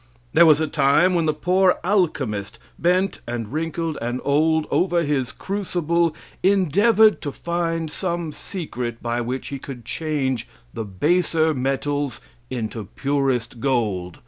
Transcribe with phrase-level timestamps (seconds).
[0.33, 5.31] There was a time when the poor alchemist, bent and wrinkled and old, over his
[5.31, 12.19] crucible, endeavored to find some secret by which he could change the baser metals
[12.49, 14.17] into purest gold.